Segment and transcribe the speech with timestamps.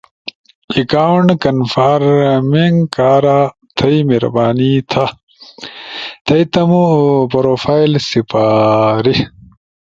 [0.79, 3.39] اکاونٹ کنفارمنگ کارا
[3.77, 5.05] تھئی مہربانی تھا،
[6.25, 6.83] تھیم تمو
[7.33, 9.15] پروفائل سپاری۔